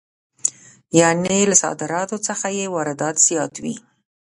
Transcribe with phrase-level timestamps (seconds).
[0.99, 3.75] یانې له صادراتو څخه یې واردات زیات وي